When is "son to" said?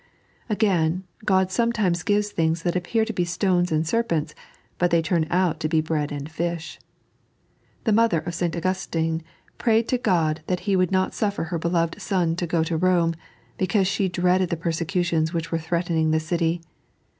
12.01-12.47